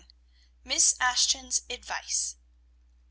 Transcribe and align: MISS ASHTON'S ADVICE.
MISS 0.63 0.95
ASHTON'S 0.99 1.61
ADVICE. 1.69 2.35